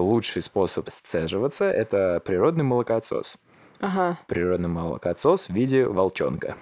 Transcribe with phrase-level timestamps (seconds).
[0.00, 3.36] что лучший способ сцеживаться– это природный молокоотсос.
[3.80, 4.18] Ага.
[4.28, 6.56] Природный молокоотсос в виде волчонка.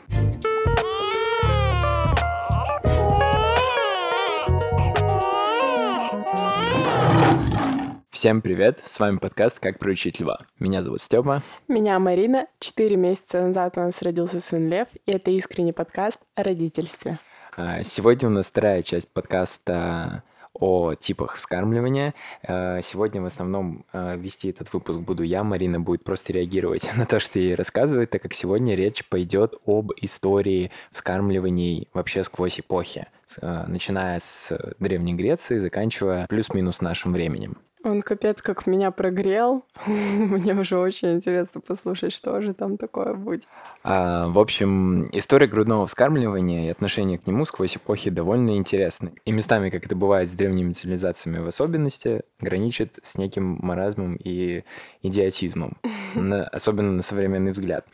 [8.10, 8.80] Всем привет!
[8.84, 10.40] С вами подкаст «Как приучить льва».
[10.58, 11.44] Меня зовут Степа.
[11.68, 12.48] Меня Марина.
[12.58, 17.20] Четыре месяца назад у нас родился сын Лев, и это искренний подкаст о родительстве.
[17.56, 20.24] А, Сегодня у нас вторая часть подкаста
[20.60, 22.14] о типах вскармливания.
[22.42, 25.44] А, Сегодня в основном а, вести этот выпуск буду я.
[25.44, 29.92] Марина будет просто реагировать на то, что ей рассказывает, так как сегодня речь пойдет об
[30.00, 33.06] истории вскармливаний вообще сквозь эпохи,
[33.40, 37.58] а, начиная с Древней Греции, заканчивая плюс-минус нашим временем.
[37.84, 39.64] Он капец как меня прогрел.
[39.86, 43.44] Мне уже очень интересно послушать, что же там такое будет.
[43.84, 49.12] А, В общем, история грудного вскармливания и отношение к нему сквозь эпохи довольно интересны.
[49.24, 54.64] И местами, как это бывает с древними цивилизациями в особенности, граничит с неким маразмом и
[55.02, 55.76] идиотизмом,
[56.14, 57.86] на- особенно на современный взгляд.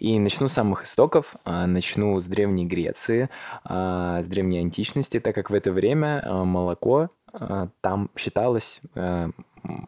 [0.00, 3.28] И начну с самых истоков, а, начну с Древней Греции,
[3.64, 7.10] а, с древней античности, так как в это время а, молоко
[7.80, 9.30] там считалось, э,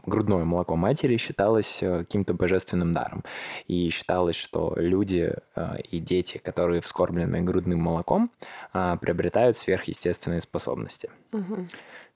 [0.07, 3.25] грудное молоко матери считалось э, каким-то божественным даром.
[3.67, 8.31] И считалось, что люди э, и дети, которые вскормлены грудным молоком,
[8.73, 11.11] а, приобретают сверхъестественные способности.
[11.33, 11.69] Мгм.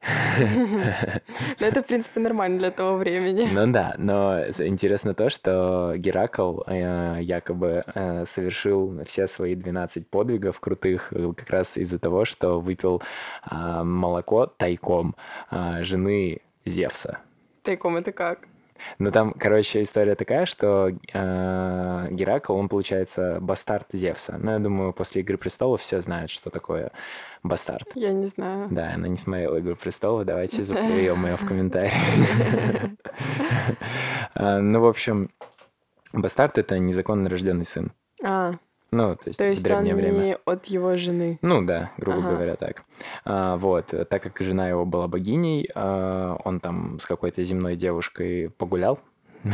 [1.60, 3.48] Ну, это, в принципе, нормально для того времени.
[3.52, 10.60] Ну да, но интересно то, что Геракл э, якобы э, совершил все свои 12 подвигов
[10.60, 13.02] крутых э, как раз из-за того, что выпил
[13.42, 15.14] а, молоко тайком
[15.50, 17.18] а, жены Зевса.
[17.62, 18.48] Тайком это как?
[18.98, 24.36] Ну там, короче, история такая, что э, Геракл, он, получается, бастард Зевса.
[24.38, 26.92] Ну, я думаю, после «Игры престолов» все знают, что такое
[27.42, 27.86] бастард.
[27.94, 28.68] Я не знаю.
[28.70, 31.94] Да, она не смотрела «Игру престолов», давайте запоем ее в комментариях.
[34.34, 35.30] А, Ну, в общем,
[36.12, 37.92] бастард— это незаконно рожденный сын.
[38.22, 38.54] А,
[38.94, 40.18] Ну, то есть то в есть он древнее время.
[40.24, 41.38] не от его жены.
[41.42, 42.30] Ну да, грубо Ага.
[42.30, 42.84] говоря, так.
[43.24, 48.50] А, вот, так как жена его была богиней, а, он там с какой-то земной девушкой
[48.50, 49.00] погулял.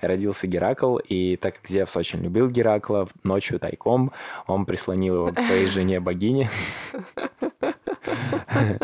[0.00, 4.12] Родился Геракл, и так как Зевс очень любил Геракла, ночью тайком
[4.46, 6.48] он прислонил его к своей жене богине.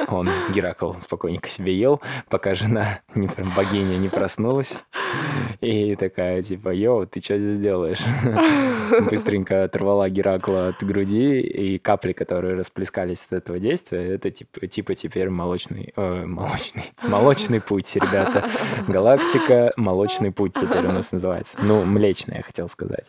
[0.09, 4.79] Он, Геракл, спокойненько себе ел, пока жена, не, пр- богиня, не проснулась.
[5.61, 8.01] И такая, типа, йоу, ты что здесь делаешь?
[9.11, 14.95] Быстренько оторвала Геракла от груди, и капли, которые расплескались от этого действия, это типа, типа
[14.95, 18.49] теперь молочный, э, молочный, молочный путь, ребята.
[18.89, 21.57] Галактика, молочный путь теперь у нас называется.
[21.63, 23.07] Ну, млечный, я хотел сказать.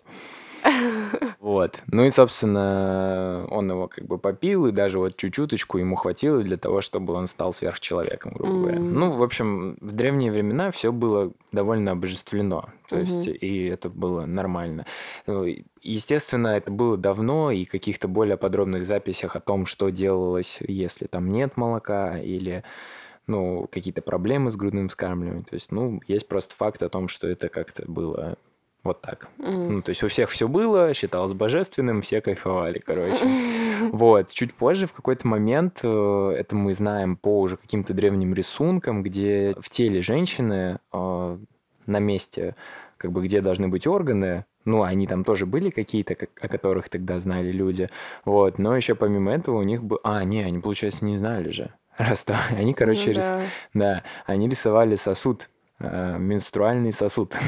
[1.44, 1.84] Вот.
[1.92, 6.56] Ну и, собственно, он его как бы попил, и даже вот чуть-чуточку ему хватило для
[6.56, 8.78] того, чтобы он стал сверхчеловеком, грубо говоря.
[8.78, 8.94] М.
[8.94, 12.70] Ну, в общем, в древние времена все было довольно обожествлено.
[12.88, 13.36] То есть, Мгм.
[13.36, 14.86] и это было нормально.
[15.28, 15.46] Ну,
[15.81, 21.30] Естественно, это было давно, и каких-то более подробных записях о том, что делалось, если там
[21.30, 22.64] нет молока, или
[23.28, 25.44] ну, какие-то проблемы с грудным вскармливанием.
[25.44, 28.38] То есть, ну, есть просто факт о том, что это как-то было
[28.84, 29.30] вот так.
[29.40, 29.76] М.
[29.76, 33.20] Ну, то есть у всех все было, считалось божественным, все кайфовали, короче.
[33.92, 39.04] Вот, чуть позже, в какой-то момент, э, это мы знаем по уже каким-то древним рисункам,
[39.04, 41.38] где в теле женщины э,
[41.86, 42.56] на месте,
[42.98, 46.88] как бы где должны быть органы, ну, они там тоже были какие-то, как- о которых
[46.88, 47.90] тогда знали люди,
[48.24, 50.00] вот, но еще помимо этого у них был...
[50.04, 51.70] А, не, они, получается, не знали же.
[51.98, 53.42] Раз то, они, короче, Ну рис- да.
[53.74, 55.50] да, они рисовали сосуд,
[55.80, 57.36] менструальный сосуд.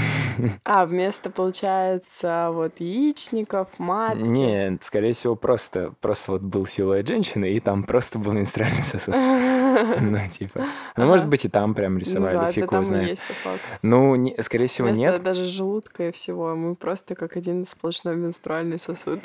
[0.66, 4.22] А, вместо, получается, вот яичников, матки.
[4.22, 9.16] Нет, скорее всего, просто, просто вот был силуэт женщины, и там просто был менструальный сосуд.
[10.02, 10.66] Ну, типа.
[10.96, 13.20] Ну, может быть, и там прям Ну рисовали, да, фиг его знает.
[13.28, 13.66] по факту.
[13.82, 15.24] Ну, не- скорее всего, Вместо нет.
[15.24, 19.20] даже желудка и всего, мы просто как один сплошной менструальный сосуд.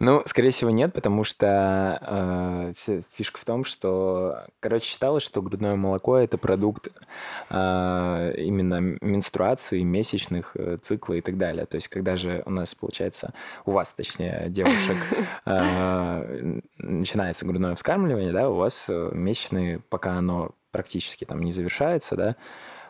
[0.00, 5.74] Ну, скорее всего, нет, потому что э, фишка в том, что, короче, считалось, что грудное
[5.74, 6.88] молоко это продукт
[7.50, 11.66] э, именно менструации, месячных, э, цикла и так далее.
[11.66, 13.34] То есть, когда же у нас, получается,
[13.64, 14.96] у вас, точнее, девушек,
[15.46, 22.14] э, начинается грудное вскармливание, да, у вас э, месячные, пока оно практически там не завершается,
[22.16, 22.36] да,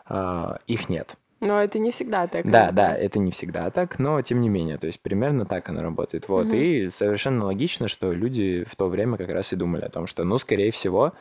[0.09, 1.15] э, их нет.
[1.39, 2.49] Но это не всегда так.
[2.49, 5.81] Да, да, это не всегда так, но тем не менее, то есть примерно так оно
[5.81, 6.27] работает.
[6.27, 6.55] Вот, Мгм.
[6.57, 10.23] и совершенно логично, что люди в то время как раз и думали о том, что,
[10.25, 11.13] ну, скорее всего,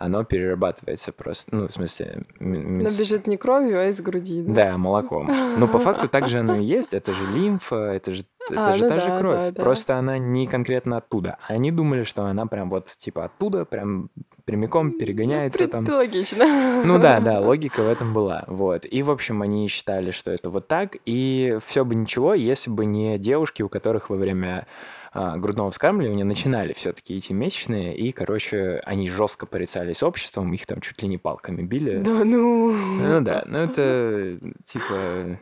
[0.00, 2.24] оно перерабатывается просто, ну, в смысле...
[2.40, 4.52] м- Но бежит не кровью, а из груди, да?
[4.70, 5.30] Да, молоком.
[5.58, 6.94] Ну, по факту так же оно и есть.
[6.94, 9.44] Это же лимфа, это же, это А, же ну та же да, кровь.
[9.44, 9.62] да, да.
[9.62, 11.36] Просто она не конкретно оттуда.
[11.46, 14.08] Они думали, что она прям вот типа оттуда, прям
[14.46, 15.84] прямиком Ну, в перегоняется там.
[15.84, 16.44] принципе, логично.
[16.84, 18.44] Ну да, да, логика в этом была.
[18.48, 18.86] Вот.
[18.90, 20.96] И, в общем, они считали, что это вот так.
[21.04, 24.66] И все бы ничего, если бы не девушки, у которых во время
[25.12, 30.80] а, грудного вскармливания начинали все-таки идти месячные, и, короче, они жестко порицались обществом, их там
[30.80, 31.98] чуть ли не палками били.
[31.98, 32.72] Да ну.
[32.72, 35.38] Ну да, ну это типа,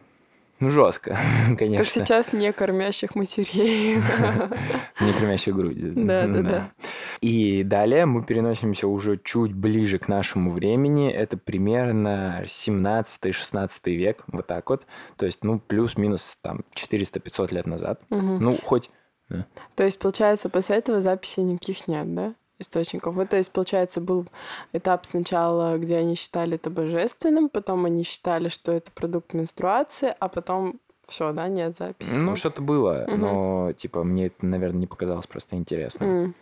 [0.61, 1.19] ну жестко,
[1.49, 1.85] Как конечно.
[1.85, 3.97] сейчас не кормящих матерей.
[5.01, 5.93] Не кормящей груди.
[5.95, 6.71] Да, да, да.
[7.21, 11.11] И далее мы переносимся уже чуть ближе к нашему времени.
[11.11, 14.87] Это примерно 17-16 век, вот так вот.
[15.17, 18.01] То есть, ну, плюс-минус там 400-500 лет назад.
[18.11, 18.91] Ну, хоть...
[19.75, 22.35] То есть, получается, после этого записей никаких нет, да?
[22.61, 23.15] Источников.
[23.15, 24.27] Вот, то есть, получается, был
[24.73, 30.27] этап сначала, где они считали это божественным, потом они считали, что это продукт менструации, а
[30.29, 32.17] потом все, да, нет записи.
[32.17, 33.21] Ну, что-то было, Мгм.
[33.21, 36.09] но, типа, мне это, наверное, не показалось просто интересным.
[36.11, 36.35] М.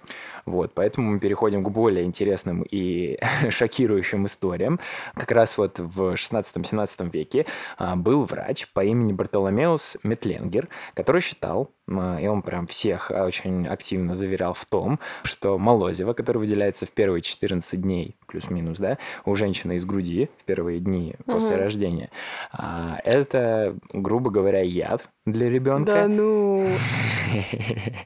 [0.44, 3.18] Вот, поэтому мы переходим к более интересным и
[3.50, 4.80] шокирующим историям.
[5.14, 7.46] Как раз вот в 16-17 веке
[7.78, 13.66] а, был врач по имени Бартоломеус Метленгер, который считал, и он прям всех а, очень
[13.68, 19.34] активно заверял в том, что молозиво, которое выделяется в первые 14 дней, плюс-минус, да, у
[19.36, 21.60] женщины из груди в первые дни после Мгм.
[21.64, 22.10] рождения,
[22.52, 25.92] а, это, грубо говоря, яд для ребенка.
[25.92, 26.66] Да ну.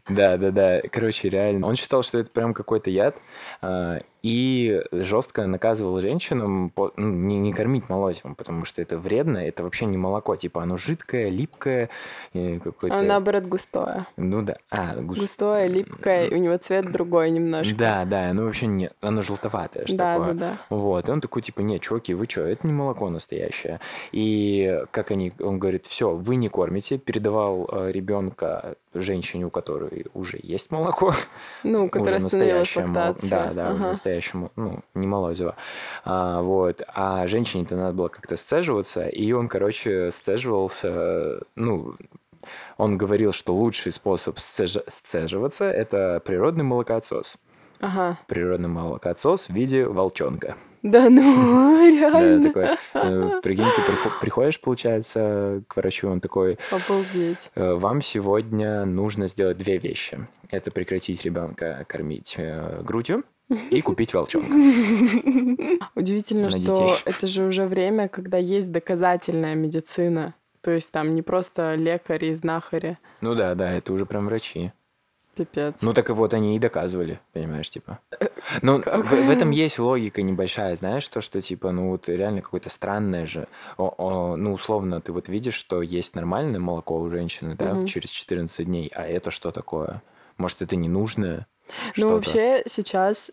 [0.09, 0.81] Да, да, да.
[0.91, 1.67] Короче, реально.
[1.67, 3.17] Он считал, что это прям какой-то яд,
[3.61, 9.39] а, и жестко наказывал женщинам по- ну, не, не кормить молозивом, потому что это вредно,
[9.39, 11.89] это вообще не молоко, типа оно жидкое, липкое,
[12.33, 12.99] и какое-то...
[12.99, 14.07] А наоборот густое.
[14.17, 17.75] Ну да, а, гус- Густое, липкое, и у него цвет другой немножко.
[17.75, 20.35] Да, да, оно вообще не, оно желтоватое, что да, такое.
[20.35, 20.77] да, да.
[20.77, 23.81] Вот, и он такой, типа, не, чуваки, вы что, это не молоко настоящее.
[24.13, 30.39] И как они, он говорит, все, вы не кормите, передавал ребенка женщине, у которой уже
[30.43, 31.15] есть молоко,
[31.63, 33.31] Ну, которая уже остановилась настоящее мол- лактация.
[33.31, 33.89] Да, да, уже Ага.
[33.89, 35.57] настоящему, ну, не молозиво.
[36.05, 36.83] А, вот.
[36.89, 41.95] А женщине-то надо было как-то сцеживаться, и он, короче, сцеживался, ну,
[42.79, 47.37] он говорил, что лучший способ сцеж- сцеживаться– это природный молокоотсос.
[47.81, 48.19] Ага.
[48.27, 50.57] Природный молокоотсос в виде волчонка.
[50.83, 51.21] Да ну,
[52.01, 52.49] Да, реально.
[52.49, 57.51] такой, э, прикинь, ты прихо- приходишь, получается, к врачу, он такой, Обалдеть.
[57.55, 60.27] Э, Вам сегодня нужно сделать две вещи.
[60.51, 63.25] Это прекратить ребенка кормить э, грудью
[63.71, 64.53] и купить волчонка.
[65.95, 66.95] Удивительно, На что детей.
[67.05, 70.35] это же уже время, когда есть доказательная медицина.
[70.63, 72.99] То есть там не просто лекари и знахари.
[73.21, 74.73] Ну да, да, это уже прям врачи.
[75.41, 75.77] Пипец.
[75.81, 77.99] Ну так и вот они и доказывали, понимаешь, типа.
[78.63, 82.69] Ну, в, в этом есть логика небольшая, знаешь, то, что типа, ну вот реально какое-то
[82.69, 83.49] странное же.
[83.79, 87.87] О- о, ну, условно, ты вот видишь, что есть нормальное молоко у женщины, да, Мгм.
[87.87, 90.03] через 14 дней, а это что такое?
[90.37, 91.47] Может, это ненужное?
[91.97, 93.31] Ну, вообще сейчас,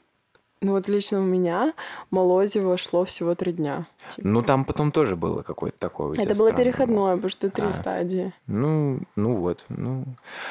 [0.62, 1.74] ну вот лично у меня
[2.10, 3.86] молозиво шло всего три дня.
[4.16, 4.28] типа.
[4.28, 7.72] Ну, там потом тоже было какое-то такое Это было странное переходное, потому что три А.
[7.74, 8.34] стадии.
[8.48, 10.06] Ну, ну вот, ну.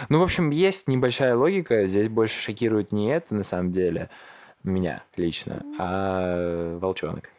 [0.09, 1.87] Ну, в общем, есть небольшая логика.
[1.87, 4.09] Здесь больше шокирует не это, на самом деле,
[4.63, 7.31] меня лично, а волчонок.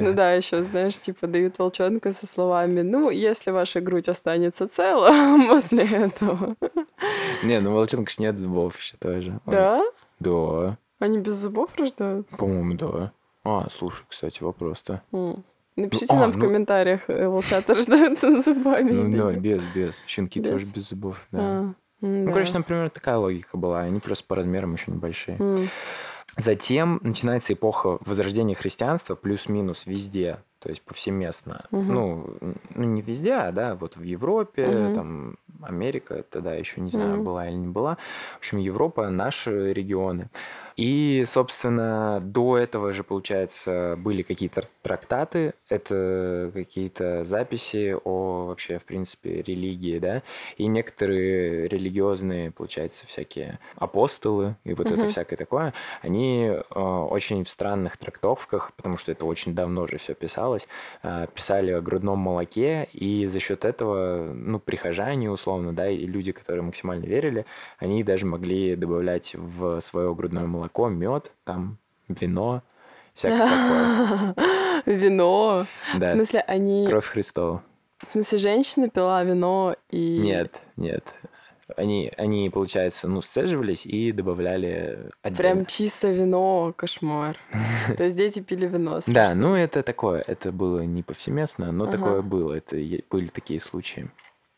[0.00, 5.10] Ну да, еще, знаешь, типа дают волчонка со словами, ну, если ваша грудь останется цела
[5.48, 6.56] после этого.
[7.44, 9.38] Не, ну волчонка ж нет зубов еще тоже.
[9.46, 9.82] Да?
[10.18, 12.34] Да, Они без зубов рождаются?
[12.36, 13.12] по-моему, да.
[13.44, 15.02] А, слушай, кстати, вопрос-то.
[15.12, 15.44] М.
[15.76, 20.02] Напишите а, нам в ну- комментариях, э, волчата рождаются с зубами Ну да, без, без.
[20.06, 20.48] Щенки Без?
[20.48, 21.38] тоже без зубов, да.
[21.42, 22.32] А, Ну, да.
[22.32, 23.80] короче, например, такая логика была.
[23.80, 25.38] Они просто по размерам еще небольшие.
[26.36, 31.66] Затем начинается эпоха возрождения христианства плюс-минус везде, то есть повсеместно.
[31.70, 31.94] Мгм.
[31.94, 32.26] Ну,
[32.74, 34.94] ну, не везде, а да, вот в Европе, Мгм.
[34.94, 37.24] там Америка тогда еще не знаю, Мгм.
[37.24, 37.98] была или не была.
[38.34, 40.28] В общем, Европа, наши регионы.
[40.76, 48.84] И, собственно, до этого же, получается, были какие-то трактаты, это какие-то записи о вообще, в
[48.84, 50.22] принципе, религии, да,
[50.56, 55.08] и некоторые религиозные, получается, всякие апостолы и вот это Мгм.
[55.08, 60.14] всякое такое, они э, очень в странных трактовках, потому что это очень давно же все
[60.14, 60.66] писалось,
[61.02, 66.32] э, писали о грудном молоке, и за счет этого, ну, прихожане, условно, да, и люди,
[66.32, 67.46] которые максимально верили,
[67.78, 71.78] они даже могли добавлять в свое грудное молоко мед, там,
[72.08, 72.62] вино,
[73.14, 74.34] всякое такое.
[74.86, 75.66] Вино.
[75.94, 76.86] В Да, смысле, они...
[76.86, 77.62] кровь Христова.
[78.08, 80.18] В смысле, женщина пила вино и...
[80.18, 81.04] Нет, нет.
[81.76, 85.38] Они, они, получается, ну, сцеживались и добавляли отдельно.
[85.38, 87.38] Прям чисто вино, кошмар.
[87.96, 89.00] То есть дети пили вино.
[89.06, 92.76] Да, ну это такое, это было не повсеместно, но такое было, это
[93.10, 94.10] были такие случаи.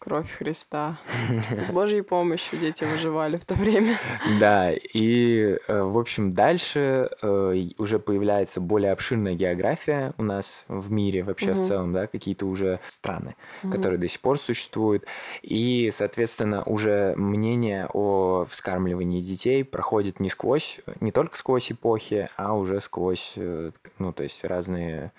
[0.07, 1.01] Кровь Христа.
[1.67, 3.97] С Божьей помощью дети выживали в то время.
[4.39, 10.93] Да, и, э, в общем, дальше э, уже появляется более обширная география у нас в
[10.93, 11.65] мире вообще в Мгм.
[11.65, 13.35] целом, да, какие-то уже страны,
[13.65, 13.73] Мгм.
[13.73, 15.05] которые до сих пор существуют.
[15.43, 22.55] И, соответственно, уже мнение о вскармливании детей проходит не сквозь, не только сквозь эпохи, а
[22.55, 25.11] уже сквозь, э, ну, то есть разные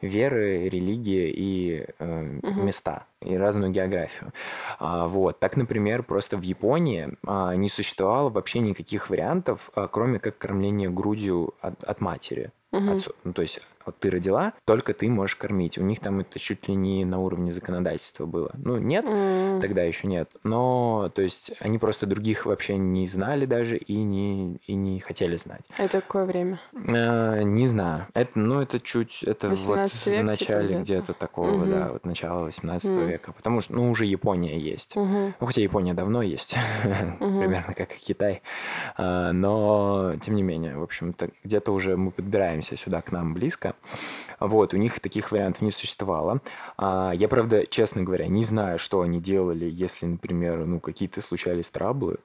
[0.00, 2.66] веры, религии и э, Мгм.
[2.66, 4.32] места, и разную географию.
[4.78, 5.38] А, вот.
[5.40, 10.88] Так, например, просто в Японии а, не существовало вообще никаких вариантов, а, кроме как кормления
[10.88, 12.52] грудью от, от матери.
[12.70, 12.90] Мгм.
[12.90, 15.78] Отцу- ну, то есть вот ты родила, только ты можешь кормить.
[15.78, 18.50] У них там это чуть ли не на уровне законодательства было.
[18.62, 19.62] Ну, нет, М.
[19.62, 20.30] тогда еще нет.
[20.44, 25.36] Но, то есть, они просто других вообще не знали даже и не, и не хотели
[25.38, 25.62] знать.
[25.78, 26.60] Это какое время?
[26.74, 28.08] Э, не знаю.
[28.12, 30.82] Это, ну, это чуть, это вот 18 в типа, начале где-то?
[30.82, 31.70] где-то такого, Мгм.
[31.70, 33.07] да, вот начала 18 М.
[33.08, 33.32] века.
[33.32, 34.96] Потому что, ну, уже Япония есть.
[34.96, 35.34] Мгм.
[35.40, 37.38] Ну, хотя Япония давно есть, Мгм.
[37.40, 38.42] примерно как и Китай.
[38.96, 43.74] А, Но, тем не менее, в общем-то, где-то уже мы подбираемся сюда к нам близко.
[44.40, 46.40] Вот, у них таких вариантов не существовало.
[46.76, 51.70] А, Я, правда, честно говоря, не знаю, что они делали, если, например, ну, какие-то случались
[51.70, 52.18] траблы.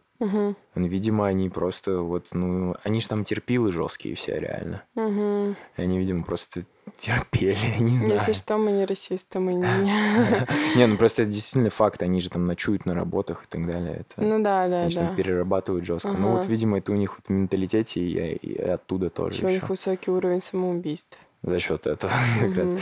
[0.75, 4.83] Ну, Видимо, они просто вот, ну, они же там терпилы жесткие все, реально.
[4.95, 6.65] И они, видимо, просто
[6.97, 8.13] терпели, не знаю.
[8.15, 9.63] Если что, мы не расисты, мы не...
[10.75, 14.01] Не, ну просто это действительно факт, они же там ночуют на работах и так далее.
[14.01, 15.15] Это, Ну да, да, конечно, да.
[15.15, 16.11] перерабатывают жестко.
[16.11, 16.47] Ну вот, Ага.
[16.49, 19.67] видимо, это у них вот в менталитете и, и оттуда тоже Еще у них еще.
[19.67, 21.17] высокий уровень самоубийств.
[21.43, 22.71] За счет этого как раз.
[22.71, 22.79] Мгм.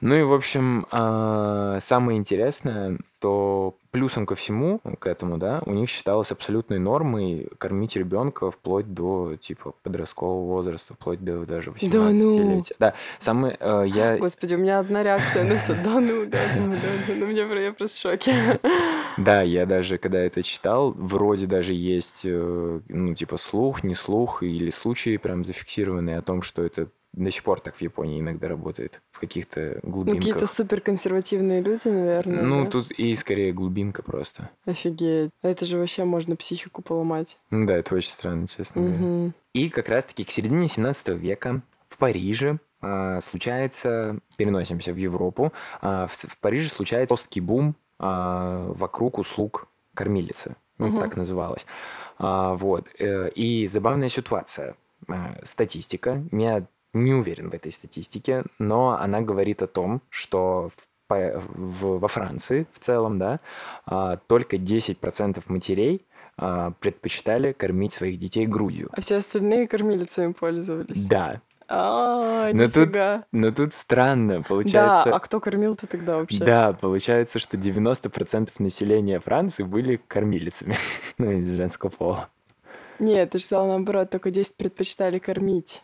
[0.00, 5.72] Ну и, в общем, а, самое интересное, то плюсом ко всему, к этому, да, у
[5.72, 11.76] них считалось абсолютной нормой кормить ребенка вплоть до, типа, подросткового возраста, вплоть до даже ну.
[11.76, 12.76] 18-летия.
[12.78, 14.18] Да, самое, э, я...
[14.18, 15.74] Господи, у меня одна реакция на все.
[15.74, 16.76] Да ну, да, да, да,
[17.08, 17.14] да.
[17.14, 18.60] Ну, мне я просто в шоке.
[19.16, 24.42] Да, я даже, когда это читал, вроде даже есть, э, ну, типа, слух, не слух,
[24.42, 28.48] или случаи прям зафиксированные о том, что это до сих пор так в Японии иногда
[28.48, 30.18] работает, в каких-то Ну, глубинках.
[30.24, 32.42] какие-то суперконсервативные люди, наверное.
[32.42, 32.70] Ну, да?
[32.70, 34.50] тут и скорее глубинка просто.
[34.66, 35.30] Офигеть.
[35.42, 37.38] Это же вообще можно психику поломать.
[37.50, 38.98] Ну да, это очень странно, честно говоря.
[39.00, 39.34] Мгм.
[39.52, 46.06] И как раз-таки к середине 17 века в Париже а, случается, переносимся в Европу, а,
[46.06, 50.56] в, в Париже случается жесткий бум а, вокруг услуг кормилицы.
[50.78, 51.00] Ну, Мгм.
[51.00, 51.64] так называлось.
[52.18, 52.88] А, вот.
[52.98, 54.74] э, И забавная ситуация.
[55.08, 56.22] А, Статистика.
[56.32, 62.08] Я не уверен в этой статистике, но она говорит о том, что в в- во
[62.08, 63.38] Франции в целом, да,
[63.84, 66.04] а, только 10% матерей
[66.38, 68.88] а, предпочитали кормить своих детей грудью.
[68.90, 71.04] А все остальные кормилицами пользовались.
[71.04, 72.96] Да, А, Но тут
[73.32, 75.14] но тут странно, Да, получается...
[75.14, 76.42] а кто кормил-то тогда вообще?
[76.44, 80.76] Да, получается, что 90% населения Франции были кормилицами,
[81.18, 82.28] ну, из женского пола.
[82.98, 85.82] Нет, ты же сказала наоборот, только 10 предпочитали кормить.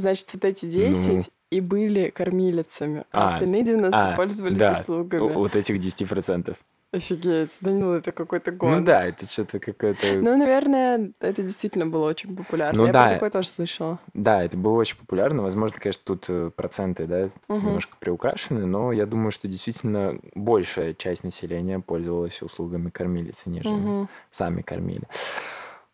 [0.00, 1.22] Значит, вот эти 10 Ну.
[1.50, 5.32] и были кормилицами, а, А, остальные 90 а, пользовались да, услугами.
[5.34, 6.56] Вот этих 10%.
[6.92, 7.56] Офигеть.
[7.60, 8.70] Данила, это какой-то год.
[8.78, 10.06] Ну да, это что-то какое-то...
[10.14, 12.78] Ну, наверное, это действительно было очень популярно.
[12.80, 13.08] Ну Я да.
[13.10, 14.00] такое тоже слышала.
[14.12, 15.42] Да, это было очень популярно.
[15.42, 17.66] Возможно, конечно, тут э, проценты, да, Мгм.
[17.66, 24.08] немножко приукрашены, но я думаю, что действительно большая часть населения пользовалась услугами кормилицы, нежели Мгм.
[24.32, 25.04] сами кормили.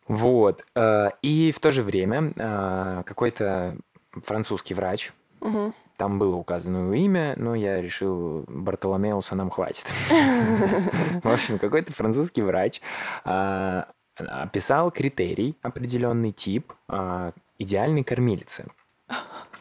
[0.08, 0.64] Вот.
[0.76, 3.76] э, И в то же время э, какой-то
[4.25, 5.75] французский врач, Мгм.
[5.96, 9.87] там было указано его имя, но я решил, Бартоломеуса нам хватит.
[11.23, 12.80] В общем, какой-то французский врач
[13.25, 18.66] а, описал критерий, определенный тип а, идеальной кормилицы.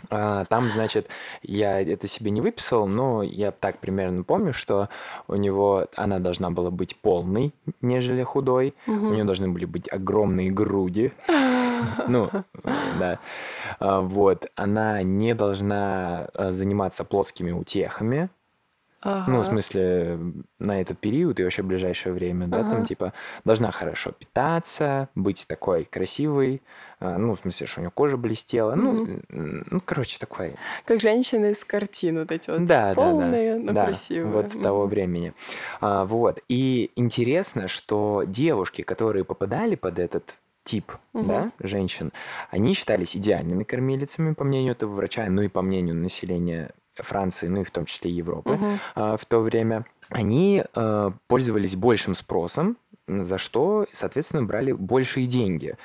[0.10, 1.08] А, Там, значит,
[1.42, 4.90] я это себе не выписал, но я так примерно помню, что
[5.28, 8.74] у него она должна была быть полной, нежели худой.
[8.88, 9.14] У Мгм.
[9.14, 11.12] нее должны были быть огромные груди.
[12.08, 12.30] Ну,
[13.00, 13.20] да.
[13.80, 14.48] А, Вот.
[14.56, 18.30] Она не должна а, заниматься плотскими утехами.
[19.06, 19.44] Ну, в Ага.
[19.44, 20.20] смысле,
[20.58, 22.86] на этот период и вообще в ближайшее время, да, там, Ага.
[22.86, 26.64] типа, должна хорошо питаться, быть такой красивой,
[27.00, 30.56] а, ну, в смысле, что у нее кожа блестела, ну, ну, короче, такой.
[30.86, 32.96] Как женщины из картин, вот эти вот Да, да, да.
[32.96, 34.34] полные, но Да, красивые.
[34.34, 34.90] вот того Мгм.
[34.90, 35.34] времени.
[35.82, 36.40] А, вот.
[36.50, 41.28] И интересно, что девушки, которые попадали под этот тип, Мгм.
[41.28, 42.12] да, женщин,
[42.50, 46.72] они считались идеальными кормилицами, по мнению этого врача, ну и по мнению населения
[47.04, 48.80] Франции, ну и в том числе Европы Мгм.
[48.96, 55.76] а, в то время, они э, пользовались большим спросом за что, соответственно, брали большие деньги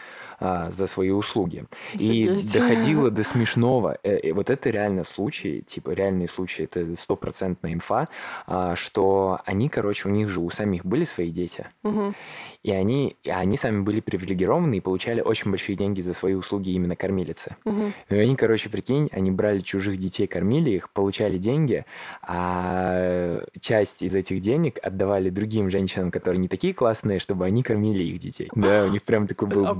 [0.40, 1.66] а, за свои услуги.
[1.92, 2.52] И Офигеть.
[2.52, 3.98] доходило до смешного.
[4.02, 8.08] Э, и вот это реально случай, типа реальный случай, это стопроцентная инфа,
[8.46, 12.14] а, что они, короче, у них же у самих были свои дети, Мгм.
[12.62, 16.70] и они, и они сами были привилегированы и получали очень большие деньги за свои услуги
[16.70, 17.56] именно кормилицы.
[17.64, 17.92] Мгм.
[18.08, 21.84] И они, короче, прикинь, они брали чужих детей, кормили их, получали деньги,
[22.22, 28.04] а часть из этих денег отдавали другим женщинам, которые не такие классные, чтобы они кормили
[28.04, 28.48] их детей.
[28.54, 29.74] Да, у них прям такой был А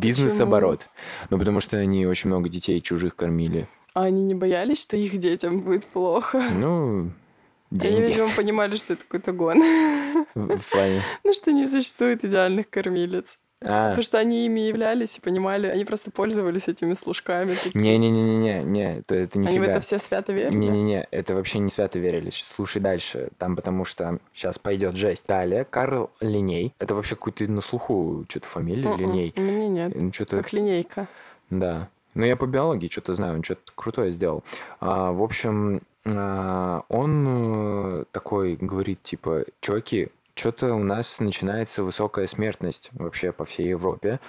[0.59, 0.88] бизнес-оборот.
[1.30, 3.69] Ну, потому что они очень много детей чужих кормили.
[3.95, 6.40] А они не боялись, что их детям будет плохо?
[6.52, 7.11] Ну,
[7.71, 8.02] Они, деньги.
[8.09, 9.61] видимо, понимали, что это какой-то гон.
[10.35, 11.02] В плане...
[11.25, 13.38] Ну, что не существует идеальных кормилец.
[13.62, 17.55] А, Потому что они ими являлись и понимали, они просто пользовались этими служками.
[17.55, 17.79] такие.
[17.79, 19.73] не-не-не-не-не, не, это, это Они в нифига.
[19.73, 20.55] это все свято верили?
[20.55, 22.31] Не-не-не, это вообще не свято верили.
[22.33, 23.29] Слушай дальше.
[23.37, 25.25] Там потому что сейчас пойдет жесть.
[25.29, 26.75] Далее, Карл Линей.
[26.79, 29.33] Это вообще какой-то на слуху что-то фамилия М-м, Линей.
[29.37, 29.93] Мне нет.
[29.95, 31.07] Ну, что-то Как линейка.
[31.50, 31.88] Да.
[32.14, 34.43] Ну, я по биологии что-то знаю, он что-то крутое сделал.
[34.81, 37.25] А, в общем, а, он
[38.00, 40.09] э, такой говорит, типа, чуваки,
[40.40, 44.20] что-то у нас начинается высокая смертность вообще по всей Европе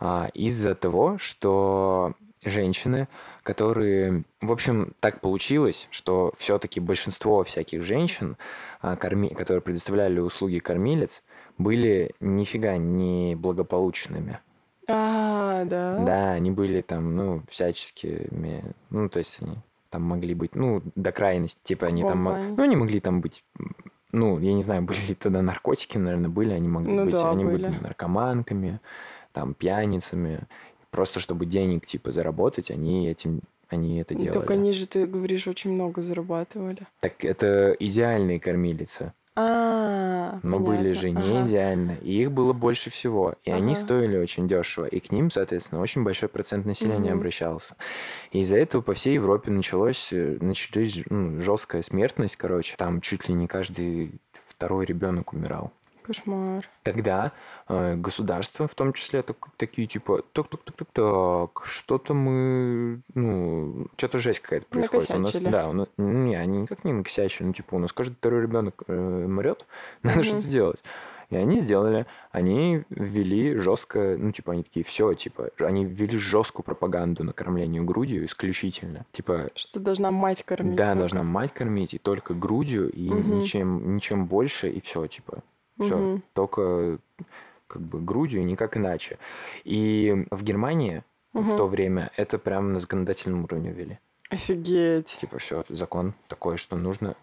[0.00, 3.06] а, из-за того, что женщины,
[3.42, 4.24] которые...
[4.40, 8.38] В общем, так получилось, что все-таки большинство всяких женщин,
[8.80, 11.22] а, корми- которые предоставляли услуги кормилец,
[11.58, 14.38] были нифига не благополучными.
[14.88, 15.98] А, да?
[15.98, 19.58] Да, они были там, ну, всяческими, ну, то есть они
[19.90, 23.44] там могли быть, ну, до крайности, типа они каком там, ну, они могли там быть,
[24.12, 27.30] ну, я не знаю, были ли тогда наркотики, наверное, были, они могли Ну быть, да,
[27.30, 27.66] они были.
[27.68, 28.80] были наркоманками,
[29.32, 30.40] там, пьяницами,
[30.90, 34.32] просто чтобы денег, типа, заработать, они этим, они это делали.
[34.32, 36.86] Только они же, ты говоришь, очень много зарабатывали.
[37.00, 39.12] Так это идеальные кормилицы.
[39.40, 41.46] А, Но были же не Ага.
[41.46, 43.34] идеальные, и их было больше всего.
[43.44, 43.80] И они Ага.
[43.80, 44.86] стоили очень дешево.
[44.86, 47.18] И к ним, соответственно, очень большой процент населения Мгм.
[47.20, 47.76] обращался.
[48.32, 52.74] И из-за этого по всей Европе началось, э, начались ну, жесткая смертность, короче.
[52.76, 55.70] Там чуть ли не каждый второй ребенок умирал.
[56.08, 56.68] Кошмар.
[56.82, 57.32] Тогда
[57.68, 63.86] э, государство, в том числе, так- такие типа, так, так, так, так, что-то мы, ну,
[63.98, 65.10] что-то жесть какая-то происходит.
[65.10, 68.14] У нас, да, у нас, не, они никак не накосячили, ну, типа, у нас каждый
[68.14, 68.92] второй ребенок э,
[69.26, 69.66] мрет,
[70.02, 70.24] надо Мгм.
[70.24, 70.82] что-то делать.
[71.30, 76.64] И они сделали, они ввели жестко, ну, типа, они такие, все, типа, они ввели жесткую
[76.64, 79.04] пропаганду на кормлению грудью исключительно.
[79.12, 80.74] Типа, Что должна мать кормить.
[80.76, 80.98] да, только.
[81.00, 83.40] должна мать кормить, и только грудью, и Мгм.
[83.40, 85.42] ничем, ничем больше, и все, типа,
[85.80, 86.22] все, Мгм.
[86.32, 86.98] только
[87.66, 89.18] как бы грудью, и никак иначе.
[89.64, 91.56] И в Германии в Мгм.
[91.56, 93.98] то время это прям на законодательном уровне ввели.
[94.30, 95.16] Офигеть.
[95.20, 97.16] Типа, все, закон такой, что нужно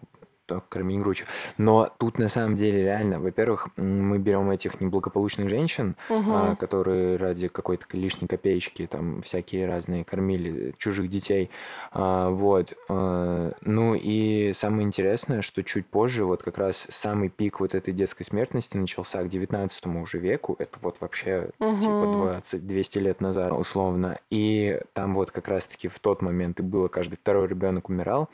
[0.68, 1.26] кормить грудью.
[1.58, 7.48] Но тут на самом деле реально, во-первых, мы берем этих неблагополучных женщин, а, которые ради
[7.48, 11.50] какой-то лишней копеечки там всякие разные кормили чужих детей.
[11.92, 12.74] А, вот.
[12.88, 17.92] А, ну и самое интересное, что чуть позже вот как раз самый пик вот этой
[17.92, 20.56] детской смертности начался к 19 уже веку.
[20.58, 22.28] Это вот вообще типа Мгм.
[22.28, 24.18] 20-200 лет назад условно.
[24.30, 28.28] И там вот как раз-таки в тот момент и было, каждый второй ребенок умирал.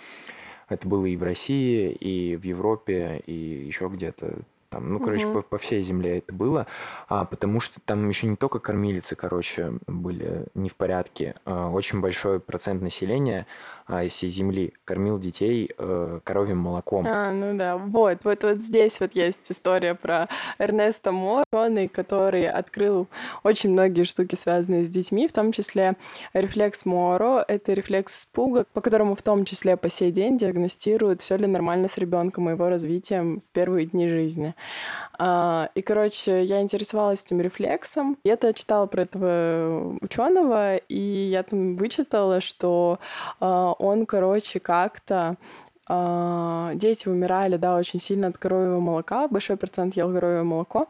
[0.69, 4.39] Это было и в России, и в Европе, и еще где-то
[4.73, 5.35] там, ну, короче, Мгм.
[5.35, 6.67] по, по всей земле это было,
[7.09, 11.35] а, потому что там еще не только кормилицы, короче, были не в порядке.
[11.45, 13.47] А, очень большой процент населения
[13.87, 17.05] а, всей земли кормил детей э, коровьим молоком.
[17.07, 22.49] А, ну да, вот, вот, вот здесь вот есть история про Эрнеста Моро, ученый, который
[22.49, 23.09] открыл
[23.43, 25.95] очень многие штуки, связанные с детьми, в том числе
[26.35, 27.45] рефлекс Моро.
[27.47, 31.89] Это рефлекс испуга, по которому в том числе по сей день диагностируют, все ли нормально
[31.89, 34.55] с ребенком и его развитием в первые дни жизни.
[35.19, 38.19] А, И, короче, я интересовалась этим рефлексом.
[38.25, 42.99] Я-то читала про этого ученого, и я там вычитала, что
[43.41, 45.37] а, он, короче, как-то
[45.87, 50.89] а, дети умирали, да, очень сильно от коровьего молока, большой процент ел коровье молоко,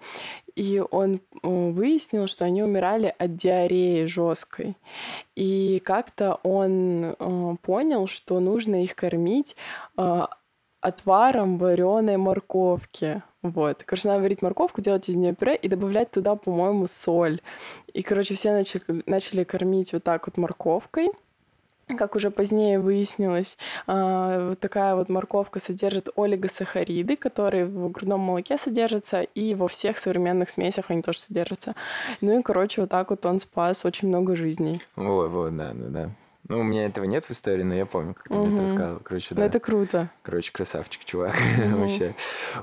[0.55, 4.77] и он выяснил, что они умирали от диареи жесткой.
[5.35, 7.17] И как-то он
[7.63, 9.57] понял, что нужно их кормить
[10.83, 13.23] отваром вареной морковки.
[13.43, 13.83] Вот.
[13.85, 17.41] Короче, надо варить морковку, делать из нее пюре и добавлять туда, по-моему, соль.
[17.93, 21.11] И, короче, все начали, начали кормить вот так вот морковкой.
[21.99, 28.57] Как уже позднее выяснилось, а, вот такая вот морковка содержит олигосахариды, которые в грудном молоке
[28.57, 31.75] содержатся, и во всех современных смесях они тоже содержатся.
[32.21, 34.81] Ну и, короче, вот так вот он спас очень много жизней.
[34.97, 36.11] Вот, вот, да, да, да.
[36.49, 38.55] Ну, у меня этого нет в истории, но я помню, как ты мне Мгм.
[38.55, 39.01] это рассказывал.
[39.05, 39.47] Короче, Ну да.
[39.47, 40.11] это круто.
[40.23, 41.81] Короче, красавчик, чувак, Мгм.
[41.81, 42.15] вообще.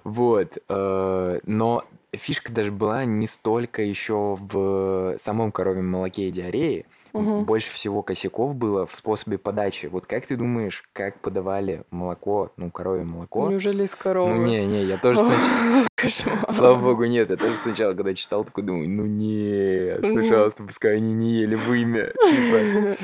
[0.03, 0.57] Вот.
[0.67, 7.43] э, Но фишка даже была не столько еще в самом коровьем молоке и диарее, Мгм.
[7.45, 9.87] больше всего косяков было в способе подачи.
[9.87, 13.49] Вот как ты думаешь, как подавали молоко, ну, коровье молоко?
[13.49, 14.35] Неужели из коровы?
[14.35, 15.85] Ну, не, не, я тоже сначала...
[15.95, 16.51] Кошмар.
[16.51, 17.29] Слава богу, нет.
[17.29, 22.13] Я тоже сначала, когда читал, такой думаю, ну нет, пожалуйста, пускай они не ели вымя.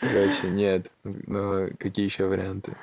[0.00, 0.90] Короче, нет.
[1.04, 2.74] Но какие еще варианты?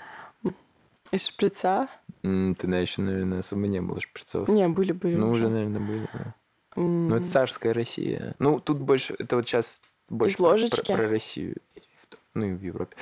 [1.12, 1.88] Из шприца?
[2.23, 4.47] М, Тогда еще, наверное, особо не было шприцов.
[4.49, 6.08] Не, были, были Ну, уже, наверное, были.
[6.13, 6.34] да.
[6.75, 7.08] М.
[7.08, 8.36] Ну, это царская Россия.
[8.39, 10.86] Ну, тут больше, это вот сейчас больше про- ложечки?
[10.86, 11.56] Про, про Россию.
[12.34, 12.95] Ну, и в Европе.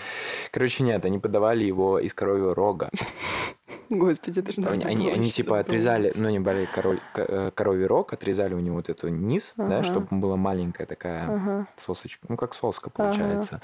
[0.52, 2.90] Короче, нет, они подавали его из коровьего рога.
[3.90, 7.52] Господи, это же Они, они, они, что типа отрезали, ну, они брали король, ко- э,
[7.54, 9.84] коровий рог, отрезали у него вот эту низ, да, Ага.
[9.84, 11.68] чтобы была маленькая такая Ага.
[11.78, 13.10] сосочка, ну, как соска Ага.
[13.10, 13.62] получается.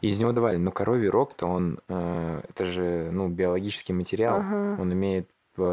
[0.00, 0.56] И из него давали.
[0.58, 4.38] Но коровий рог-то он, э, это же, ну, биологический материал.
[4.38, 4.76] Ага.
[4.80, 5.28] Он имеет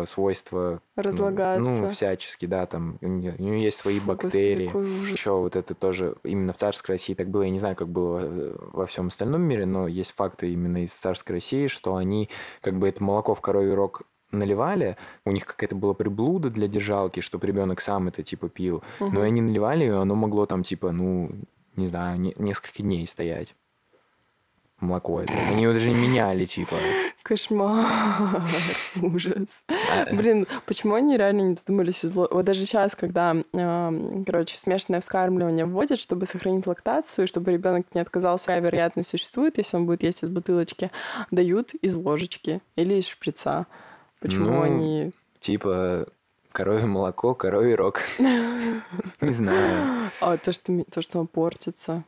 [0.08, 1.62] свойства ну, Разлагаться.
[1.62, 4.72] Ну, всячески, да, там у нее, у нее есть свои Господи, бактерии.
[4.74, 5.10] ужас.
[5.18, 7.44] Еще вот это тоже именно в царской России так было.
[7.44, 10.94] Я не знаю, как было э, во всем остальном мире, но есть факты именно из
[10.94, 12.30] царской России, что они
[12.62, 17.20] как бы это молоко в коровий рог наливали, у них какая-то была приблуда для держалки,
[17.22, 18.84] чтобы ребенок сам это типа пил.
[19.00, 19.22] Но Мгм.
[19.22, 21.32] они наливали, и оно могло там типа, ну,
[21.76, 23.56] не знаю, не- несколько дней стоять.
[24.86, 25.34] Молоко это.
[25.34, 26.76] Они его даже не меняли, типа.
[27.24, 27.88] Кошмар.
[29.02, 29.48] Ужас.
[30.12, 36.00] Блин, почему они реально не додумались из Вот даже сейчас, когда, короче, смешанное вскармливание вводят,
[36.00, 40.30] чтобы сохранить лактацию, чтобы ребенок не отказался, какая вероятность существует, если он будет есть из
[40.30, 40.92] бутылочки,
[41.32, 43.66] дают из ложечки или из шприца.
[44.20, 45.12] Почему Ну, они...
[45.40, 46.06] Типа
[46.52, 48.02] коровье молоко, коровий рог.
[48.20, 50.12] Не знаю.
[50.22, 52.04] А то, что, то, что он портится.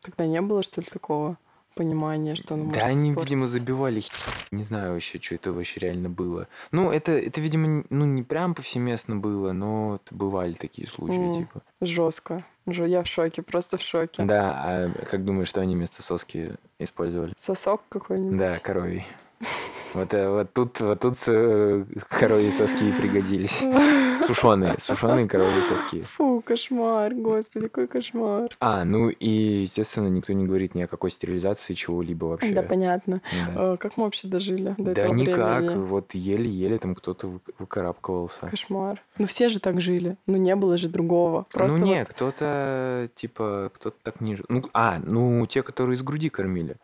[0.00, 1.36] Тогда не было, что ли, такого
[1.74, 4.10] понимания, что он может Да они, видимо, забивали хи-
[4.50, 6.48] Не знаю вообще, что это вообще реально было.
[6.70, 11.34] Ну, это, это видимо, ну, не прям повсеместно было, но бывали такие случаи, М.
[11.38, 11.62] типа.
[11.80, 12.44] Жестко.
[12.66, 14.22] Я в шоке, просто в шоке.
[14.22, 17.32] Да, а как думаешь, что они вместо соски использовали?
[17.38, 18.38] Сосок какой-нибудь.
[18.38, 19.04] Да, коровий.
[19.94, 23.62] Вот, э, вот тут, вот тут э, коровьи соски и пригодились.
[24.26, 26.02] Сушеные, сушеные коровьи соски.
[26.02, 28.50] Фу, кошмар, господи, какой кошмар.
[28.60, 29.28] А, ну и,
[29.62, 32.52] естественно, никто не говорит ни о какой стерилизации чего-либо вообще.
[32.52, 33.20] Да, понятно.
[33.54, 33.74] Да.
[33.74, 35.84] Э, Как мы вообще дожили до Да этого никак, времени?
[35.84, 38.46] вот еле-еле там кто-то вы- выкарабкивался.
[38.48, 39.02] Кошмар.
[39.18, 40.16] Ну все же так жили.
[40.26, 41.46] Ну не было же другого.
[41.52, 44.46] Просто ну вот- не, кто-то, типа, кто-то так не жил.
[44.48, 46.76] Ну, а, ну, те, которые из груди кормили.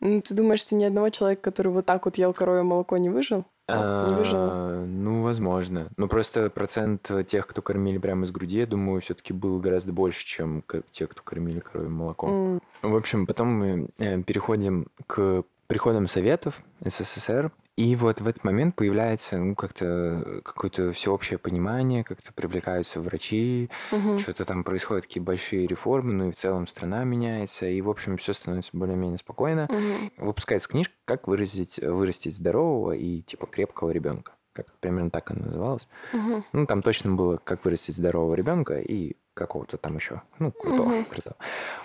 [0.00, 3.10] Ну, ты думаешь, что ни одного человека, который вот так вот ел коровье молоко, не
[3.10, 3.44] выжил?
[3.76, 4.34] Не?
[4.34, 5.88] А, Ну, возможно.
[5.96, 10.24] Ну, просто процент тех, кто кормили прямо из груди, я думаю, все-таки был гораздо больше,
[10.26, 12.30] чем к- те, кто кормили коровьим молоком.
[12.30, 18.44] М, В общем, потом мы э, переходим к приходам Советов СССР, и вот в этот
[18.44, 24.18] момент появляется ну, как-то какое-то всеобщее понимание, как-то привлекаются врачи, мгм.
[24.18, 28.18] что-то там происходят такие большие реформы, ну и в целом страна меняется, и, в общем,
[28.18, 29.66] все становится более-менее спокойно.
[29.70, 30.12] Мгм.
[30.18, 34.32] Выпускается книжка «Как вырастить, вырастить здорового и типа крепкого ребенка».
[34.52, 35.86] Как, примерно так она называлась.
[36.12, 36.44] Мгм.
[36.52, 41.04] Ну, там точно было, как вырастить здорового ребенка и какого-то там еще, ну, крутого, Мгм.
[41.04, 41.36] крутого.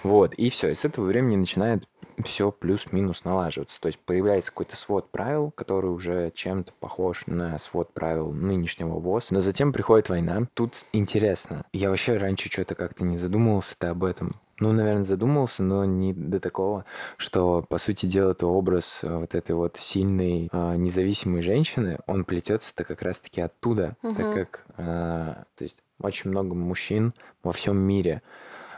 [0.03, 0.71] Вот, и все.
[0.71, 1.87] И с этого времени начинает
[2.23, 3.79] все плюс-минус налаживаться.
[3.79, 9.31] То есть появляется какой-то свод правил, который уже чем-то похож на свод правил нынешнего ВОЗ.
[9.31, 10.47] Но затем приходит война.
[10.53, 11.65] Тут интересно.
[11.71, 14.35] Я вообще раньше что-то как-то не задумывался-то об этом.
[14.59, 16.85] Ну, наверное, задумался, но не до такого,
[17.17, 22.23] что, по сути дела, это образ э, вот этой вот сильной, а, независимой женщины, он
[22.23, 24.33] плетется-то как раз-таки оттуда, так Мгм.
[24.33, 27.13] как, а, то есть, очень много мужчин
[27.43, 28.21] во всем мире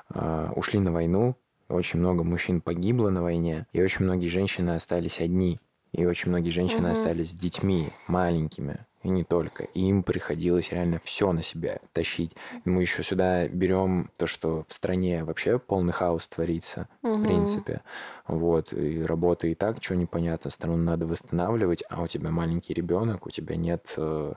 [0.09, 1.35] а, ушли на войну,
[1.69, 5.59] очень много мужчин погибло на войне, и очень многие женщины остались одни,
[5.91, 6.91] и очень многие женщины Мгм.
[6.93, 9.63] остались с детьми маленькими, и не только.
[9.63, 12.35] И им приходилось реально все на себя тащить.
[12.65, 17.21] Мы еще сюда берем то, что в стране вообще полный хаос творится, в Мгм.
[17.21, 17.81] принципе.
[18.27, 23.25] Вот, и работа и так, что непонятно, страну надо восстанавливать, а у тебя маленький ребенок,
[23.25, 24.33] у тебя нет э,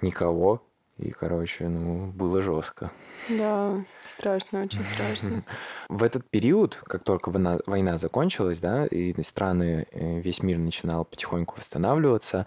[0.00, 0.62] никого.
[0.98, 2.90] И, короче, ну, было жестко.
[3.28, 5.44] Да, страшно, очень страшно.
[5.88, 11.04] В этот период, как только война, война закончилась, да, и страны, э, весь мир начинал
[11.04, 12.46] потихоньку восстанавливаться,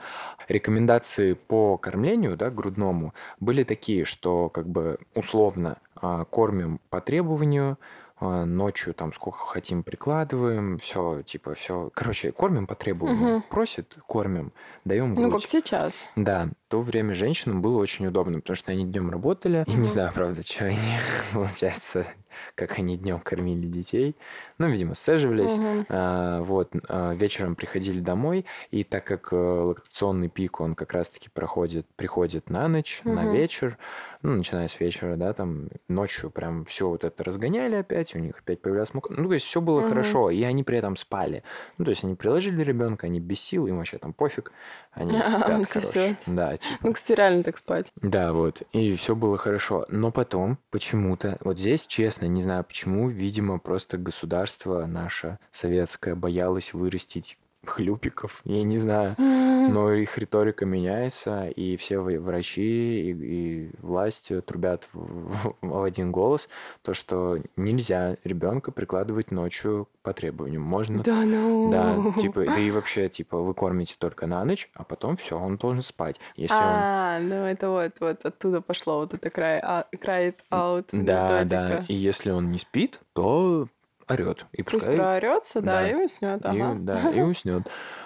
[0.49, 7.77] рекомендации по кормлению, да, грудному, были такие, что как бы условно а, кормим по требованию,
[8.19, 13.37] а, ночью там сколько хотим прикладываем, все, типа, все, короче, кормим по требованию.
[13.37, 13.43] Мгм.
[13.49, 14.51] Просит, кормим,
[14.83, 15.41] даем Ну, грудь.
[15.43, 15.93] как сейчас.
[16.15, 19.65] Да, то время женщинам было очень удобно, потому что они днем работали.
[19.67, 20.77] И не знаю, правда, что они,
[21.33, 22.07] получается,
[22.55, 24.15] как они днем кормили детей.
[24.57, 25.57] Ну, видимо, сцеживались.
[25.57, 25.85] Мгм.
[25.89, 31.29] А, вот, а, вечером приходили домой, и так как э, лактационный пик, он как раз-таки
[31.29, 33.31] проходит, приходит на ночь, на Мгм.
[33.31, 33.77] вечер,
[34.21, 38.39] ну, начиная с вечера, да, там ночью прям все вот это разгоняли опять, у них
[38.39, 39.13] опять появлялась мука.
[39.13, 39.89] Ну, то есть все было Мгм.
[39.89, 41.43] хорошо, и они при этом спали.
[41.77, 44.53] Ну, то есть они приложили ребенка, они без сил, им вообще там пофиг,
[44.93, 46.15] они спят, короче.
[46.27, 46.77] Да, типа.
[46.81, 47.91] Ну, кстати, реально так спать.
[48.01, 48.63] Да, вот.
[48.71, 49.85] И все было хорошо.
[49.89, 56.73] Но потом почему-то, вот здесь, честно, не знаю почему, видимо, просто государство наше советское боялось
[56.73, 58.41] вырастить хлюпиков.
[58.43, 59.15] Я не знаю.
[59.17, 66.49] Но их риторика меняется, и все врачи и, и власть трубят в, в один голос,
[66.81, 70.61] то, что нельзя ребенка прикладывать ночью по требованию.
[70.61, 71.71] Можно Да ну.
[71.71, 75.57] да, типа, да и вообще, типа, вы кормите только на ночь, а потом все, он
[75.57, 76.19] должен спать.
[76.35, 76.61] Если он...
[76.63, 81.43] А, ну это вот, вот оттуда пошло вот это cry, а, cry it out Да,
[81.43, 81.85] да.
[81.87, 83.67] И если он не спит, то
[84.11, 84.45] орет.
[84.53, 84.95] И Пусть пускай...
[84.97, 85.89] проорется, да, да.
[85.89, 86.45] и уснет.
[86.45, 86.75] И, Ага.
[86.79, 87.63] да, и уснет.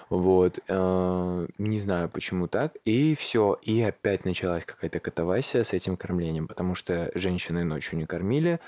[0.09, 0.59] Вот.
[0.67, 2.73] э, Не знаю, почему так.
[2.85, 3.57] И все.
[3.61, 8.59] И опять началась какая-то катавасия с этим кормлением, потому что женщины ночью не кормили,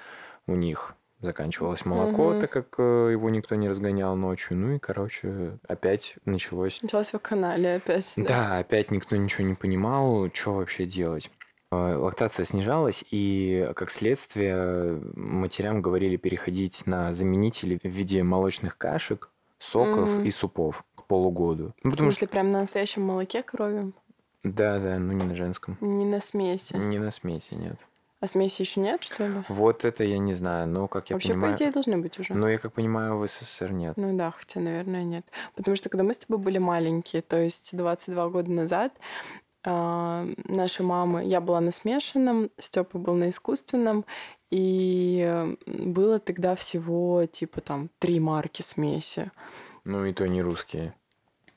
[0.47, 2.41] у них заканчивалось молоко, Мгм.
[2.41, 4.55] так как э, его никто не разгонял ночью.
[4.55, 8.13] Ну и, короче, опять началось Началось в канале опять.
[8.17, 11.31] Да, опять никто ничего не понимал, что вообще делать.
[11.71, 19.29] Э, Лактация снижалась, и как следствие матерям говорили переходить на заменители в виде молочных кашек,
[19.59, 20.23] соков Мгм.
[20.23, 21.73] и супов к полугоду.
[21.83, 22.19] Ну, В потому что...
[22.19, 23.93] смысле, прям на настоящем молоке коровьем?
[24.43, 25.77] Да, да, ну не на женском.
[25.81, 26.73] Не на смеси.
[26.77, 27.77] Не на смеси, нет.
[28.19, 29.43] А смеси еще нет, что ли?
[29.49, 31.53] Вот это я не знаю, но как я Вообще, понимаю...
[31.53, 32.33] по идее, должны быть уже.
[32.33, 33.95] Но я как понимаю, в СССР нет.
[33.97, 35.25] Ну да, хотя, наверное, нет.
[35.55, 40.83] Потому что когда мы с тобой были маленькие, то есть 22 года назад, а, наши
[40.83, 44.05] мамы, я была на смешанном, Степа был на искусственном,
[44.49, 49.31] и э, было тогда всего типа там три марки смеси.
[49.83, 50.93] Ну и то не русские.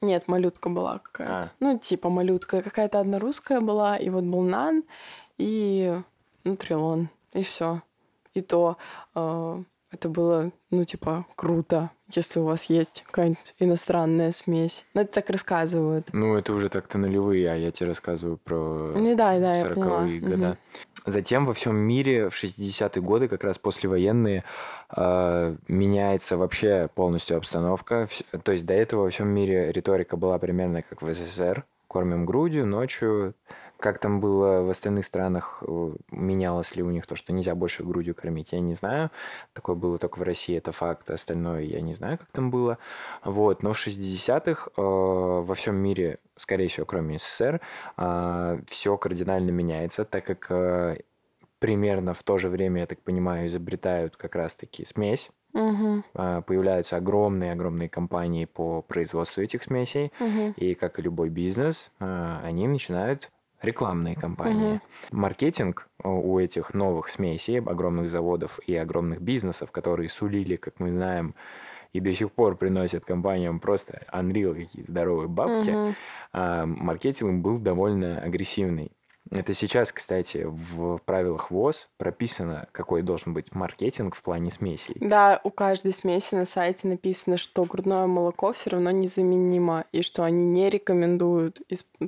[0.01, 1.35] Нет, малютка была какая-то.
[1.35, 1.51] А.
[1.61, 2.63] Ну, типа малютка.
[2.63, 4.85] Какая-то одна русская была, и вот был нан,
[5.37, 6.01] и
[6.45, 7.83] нутрилон, и все.
[8.33, 8.77] И то
[9.15, 14.87] э, это было, ну, типа, круто, если у вас есть какая-нибудь иностранная смесь.
[14.95, 16.09] Ну, это так рассказывают.
[16.13, 20.05] Ну, это уже так-то нулевые, а я тебе рассказываю про Ну да, да, я поняла.
[20.07, 20.31] 40-е Мгм.
[20.31, 20.59] года.
[21.07, 24.45] Затем во всем мире в 60-е годы, как раз послевоенные,
[24.97, 28.09] э, меняется вообще полностью обстановка.
[28.45, 31.65] То есть до этого во всем мире риторика была примерно как в СССР.
[31.89, 33.35] Кормим грудью ночью.
[33.81, 37.83] Как там было в остальных странах, э, менялось ли у них то, что нельзя больше
[37.83, 39.11] грудью кормить, я не знаю.
[39.53, 41.11] Такое было только в России, это факт.
[41.11, 42.79] Остальное я не знаю, как там было.
[43.25, 43.63] Вот.
[43.63, 47.61] Но в 60-х э, во всем мире, скорее всего, кроме СССР,
[48.67, 50.99] все кардинально меняется, так как э,
[51.59, 55.31] примерно в то же время, я так понимаю, изобретают как раз-таки смесь.
[56.15, 60.13] А, Появляются огромные-огромные компании по производству этих смесей.
[60.19, 60.55] мгм.
[60.57, 63.31] И как и любой бизнес, а, они начинают
[63.63, 64.81] рекламные кампании.
[65.11, 70.91] Маркетинг э, у этих новых смесей, огромных заводов и огромных бизнесов, которые сулили, как мы
[70.91, 71.35] знаем,
[71.93, 75.95] и до сих пор приносят компаниям просто Unreal какие здоровые бабки, Мгм.
[76.33, 78.93] а, маркетинг был довольно агрессивный.
[79.31, 84.97] Это сейчас, кстати, в правилах ВОЗ прописано, какой должен быть маркетинг в плане смесей.
[85.01, 90.25] Да, у каждой смеси на сайте написано, что грудное молоко все равно незаменимо, и что
[90.25, 91.61] они не рекомендуют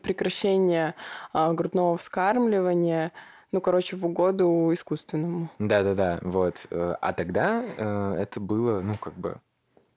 [0.03, 0.95] прекращение
[1.33, 3.13] а, грудного вскармливания,
[3.53, 5.49] ну, короче, в угоду искусственному.
[5.59, 6.67] Да-да-да, вот.
[6.71, 9.37] Э, А тогда э, это было, ну, как бы,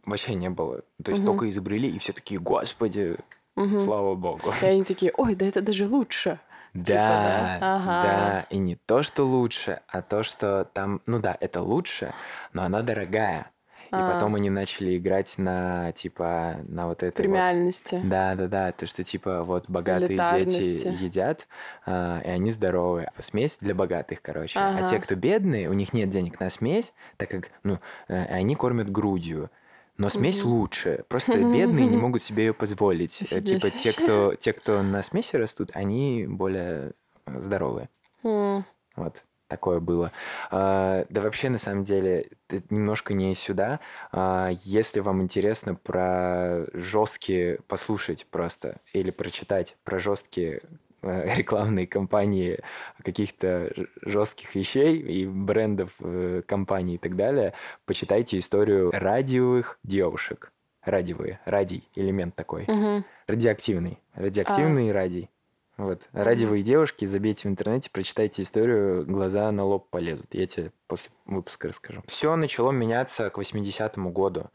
[0.05, 0.81] вообще не было.
[1.03, 1.31] То есть Мгм.
[1.33, 3.17] только изобрели, и все такие, господи,
[3.55, 3.79] Мгм.
[3.79, 4.51] слава богу.
[4.61, 6.39] И они такие, ой, да это даже лучше.
[6.75, 7.57] Да, Типа, да?
[7.61, 8.03] Ага.
[8.03, 12.13] да, и не то, что лучше, а то, что там, ну да, это лучше,
[12.51, 13.49] но она дорогая.
[13.85, 14.11] И А.
[14.13, 18.01] потом они начали играть на, типа, на вот это Премиальности.
[18.03, 21.47] Да, да, да, то, что типа вот богатые дети едят,
[21.85, 23.11] а, и они здоровые.
[23.19, 24.59] Смесь для богатых, короче.
[24.59, 28.55] А те, кто бедные, у них нет денег на смесь, так как, ну, э, они
[28.55, 29.49] кормят грудью.
[29.97, 30.51] Но смесь Мгм.
[30.53, 31.05] лучше.
[31.07, 33.21] Просто бедные не могут себе ее позволить.
[33.23, 33.61] Э, Офигеть.
[33.61, 36.93] Типа те, кто, те, кто на смеси растут, они более
[37.25, 37.89] э, здоровые.
[38.23, 40.11] Вот такое было.
[40.51, 42.29] А, да вообще, на самом деле,
[42.69, 43.79] немножко не сюда.
[44.11, 50.61] А, если вам интересно про жесткие послушать просто или прочитать про жесткие э,
[51.01, 52.59] рекламные кампании
[53.03, 57.53] каких-то жестких вещей и брендов э, компаний и так далее,
[57.85, 60.51] почитайте историю радиовых девушек.
[60.83, 62.65] Радиовые, радий, элемент такой.
[62.67, 63.03] мгм.
[63.27, 63.97] Радиоактивный.
[64.13, 65.29] Радиоактивный радий.
[65.77, 66.01] Вот.
[66.13, 66.51] Ради Мгм.
[66.51, 70.27] вы девушки, забейте в интернете, прочитайте историю, глаза на лоб полезут.
[70.33, 72.01] Я тебе после выпуска расскажу.
[72.07, 74.45] Все начало меняться к 80-му году.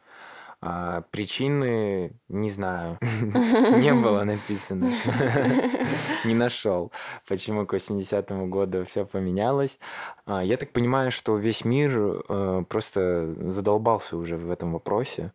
[0.62, 2.98] А, причины не знаю.
[3.02, 4.92] Не было написано.
[6.24, 6.92] Не нашел,
[7.26, 9.78] почему к 80-му году все поменялось.
[10.26, 15.32] А, Я так понимаю, что весь мир э, просто задолбался уже в этом вопросе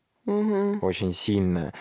[0.82, 1.74] очень сильно.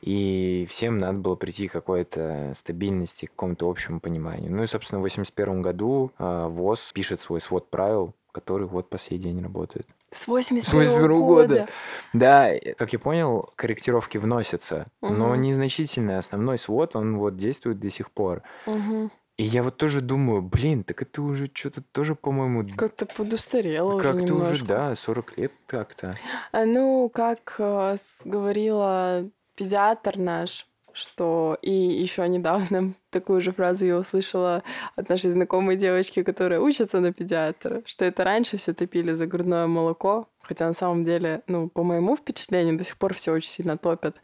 [0.00, 4.50] И всем надо было прийти к какой-то стабильности, к какому-то общему пониманию.
[4.50, 8.98] Ну и, собственно, в 81 году а, ВОЗ пишет свой свод правил, который вот по
[8.98, 9.86] сей день работает.
[10.12, 11.48] С С 81 81 года.
[11.48, 11.68] года.
[12.12, 15.40] Да, как я понял, корректировки вносятся, но Мгм.
[15.42, 18.42] незначительный основной свод, он вот действует до сих пор.
[18.66, 19.10] Мгм.
[19.38, 24.02] И я вот тоже думаю, блин, так это уже что-то тоже, по-моему, Как-то подустарело уже
[24.12, 26.14] как-то уже, да, 40 лет как-то.
[26.52, 33.96] А, Ну, как э, говорила педиатр наш, что и еще недавно такую же фразу я
[33.96, 34.62] услышала
[34.96, 39.66] от нашей знакомой девочки, которая учится на педиатра, что это раньше все топили за грудное
[39.66, 43.78] молоко, хотя на самом деле, ну, по моему впечатлению, до сих пор все очень сильно
[43.78, 44.20] топят.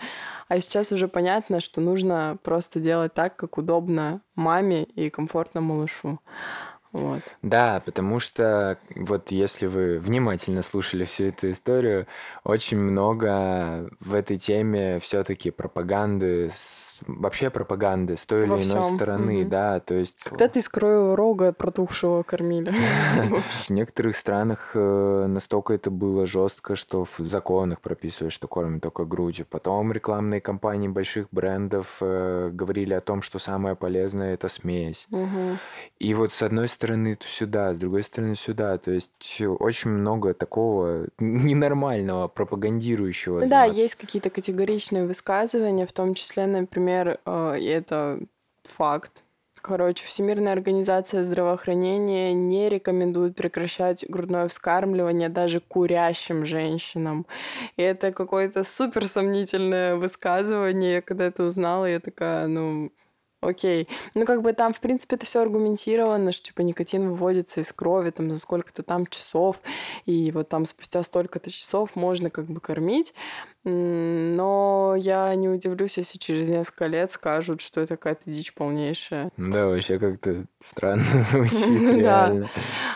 [0.48, 6.18] А сейчас уже понятно, что нужно просто делать так, как удобно маме и комфортно малышу.
[6.92, 7.22] Вот.
[7.42, 12.06] Да, потому что вот если вы внимательно слушали всю эту историю,
[12.44, 18.64] очень много в этой теме все-таки пропаганды, с- вообще пропаганды с той или Во иной
[18.64, 18.84] всем.
[18.96, 19.48] стороны, Мгм.
[19.48, 22.72] да, то есть Когда-то из кроевого рога протухшего кормили.
[23.50, 29.04] в некоторых странах э, настолько это было жестко, что в законах прописывают, что кормят только
[29.04, 29.46] грудью.
[29.48, 35.06] Потом рекламные кампании больших брендов э, говорили о том, что самое полезное это смесь.
[35.98, 38.78] И вот с одной стороны то сюда, с другой стороны сюда.
[38.78, 43.46] То есть очень много такого ненормального, пропагандирующего.
[43.46, 48.20] Да, есть какие-то категоричные высказывания, в том числе, например, э, и это
[48.64, 49.22] факт.
[49.60, 57.26] Короче, Всемирная организация здравоохранения не рекомендует прекращать грудное вскармливание даже курящим женщинам.
[57.76, 60.94] И это какое-то супер сомнительное высказывание.
[60.94, 62.92] Я Когда это узнала, я такая, ну,
[63.40, 63.88] Окей.
[64.14, 68.10] Ну, как бы там, в принципе, это все аргументировано, что, типа, никотин выводится из крови
[68.10, 69.56] там за сколько-то там часов,
[70.06, 73.14] и вот там спустя столько-то часов можно как бы кормить.
[73.64, 79.30] Но я не удивлюсь, если через несколько лет скажут, что это какая-то дичь полнейшая.
[79.36, 82.28] Да, вообще как-то странно звучит, Да.
[82.28, 82.50] реально.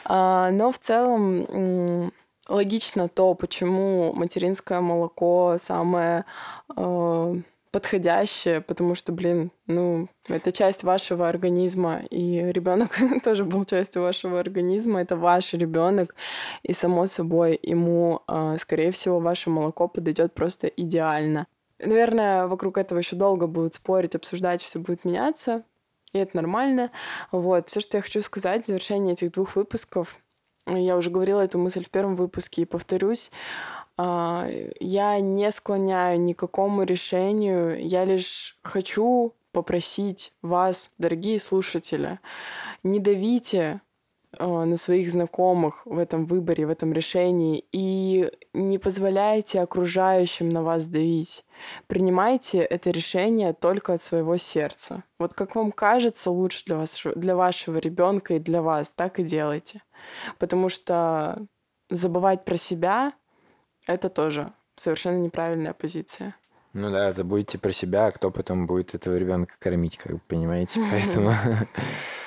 [0.04, 2.12] А, Но в целом
[2.48, 6.24] логично то, почему материнское молоко самое
[6.76, 7.34] э,
[7.72, 14.38] подходящее, потому что, блин, ну, это часть вашего организма, и ребенок тоже был частью вашего
[14.38, 16.14] организма, это ваш ребенок,
[16.62, 21.46] и само собой ему, э, скорее всего, ваше молоко подойдет просто идеально.
[21.78, 25.64] Наверное, вокруг этого еще долго будут спорить, обсуждать, все будет меняться,
[26.12, 26.90] и это нормально.
[27.32, 30.18] Вот, все, что я хочу сказать в завершении этих двух выпусков,
[30.66, 33.30] я уже говорила эту мысль в первом выпуске и повторюсь,
[33.64, 33.81] а,
[34.80, 42.18] я не склоняю ни к какому решению, я лишь хочу попросить вас, дорогие слушатели,
[42.82, 43.80] не давите
[44.38, 50.62] а, на своих знакомых в этом выборе, в этом решении и не позволяйте окружающим на
[50.62, 51.44] вас давить.
[51.86, 55.04] Принимайте это решение только от своего сердца.
[55.18, 59.22] Вот как вам кажется лучше для, вас, для вашего ребенка и для вас, так и
[59.22, 59.82] делайте.
[60.38, 61.46] Потому что
[61.90, 63.12] забывать про себя
[63.86, 66.34] это тоже совершенно неправильная позиция.
[66.72, 70.80] Ну да, забудьте про себя, а кто потом будет этого ребенка кормить, как вы понимаете.
[70.90, 71.34] Поэтому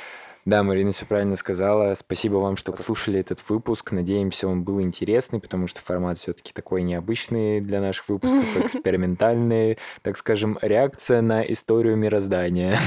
[0.46, 1.96] Да, Марина все правильно сказала.
[1.96, 3.92] Спасибо вам, что послушали этот выпуск.
[3.92, 10.20] Надеемся, он был интересный, потому что формат все-таки такой необычный для наших выпусков, экспериментальный, так
[10.20, 12.78] скажем, реакция на историю мироздания.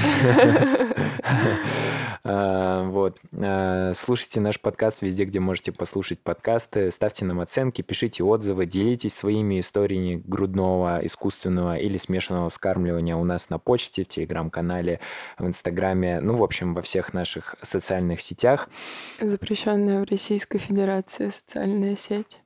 [2.23, 3.17] А, Вот.
[3.41, 6.91] А, Слушайте наш подкаст везде, где можете послушать подкасты.
[6.91, 13.49] Ставьте нам оценки, пишите отзывы, делитесь своими историями грудного, искусственного или смешанного вскармливания у нас
[13.49, 14.99] на почте, в телеграм-канале,
[15.37, 18.69] в инстаграме, ну, в общем, во всех наших социальных сетях.
[19.21, 22.39] Запрещенная в Российской Федерации социальная сеть.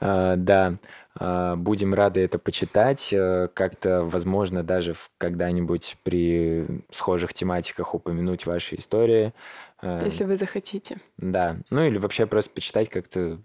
[0.00, 0.76] А, Да,
[1.18, 3.12] а, будем рады это почитать.
[3.12, 9.32] э, Как-то, возможно, даже когда-нибудь при схожих тематиках упомянуть ваши истории.
[9.80, 10.98] Э, Если вы захотите.
[11.16, 13.38] Да, ну или вообще просто почитать как-то,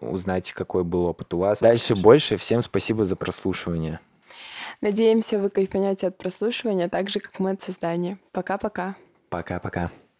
[0.00, 1.60] узнать, какой был опыт у вас.
[1.60, 2.36] Дальше больше.
[2.36, 3.98] Всем спасибо за прослушивание.
[4.80, 8.18] Надеемся, вы кайфанете от прослушивания так же, как мы от создания.
[8.32, 8.94] Пока-пока.
[9.30, 9.90] Пока-пока.